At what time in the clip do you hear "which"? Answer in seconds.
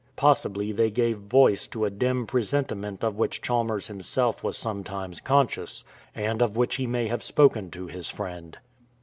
3.19-3.39, 6.57-6.77